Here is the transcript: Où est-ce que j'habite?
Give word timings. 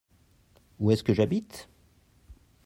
Où 0.79 0.89
est-ce 0.89 1.03
que 1.03 1.13
j'habite? 1.13 1.69